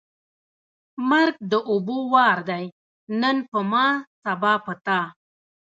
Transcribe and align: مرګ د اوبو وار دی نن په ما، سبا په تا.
مرګ 1.09 1.35
د 1.51 1.53
اوبو 1.69 1.97
وار 2.13 2.37
دی 2.49 2.65
نن 3.21 3.37
په 3.51 3.59
ما، 3.71 3.87
سبا 4.23 4.53
په 4.65 4.73
تا. 4.85 4.99